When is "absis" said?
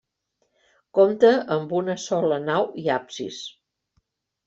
2.99-3.43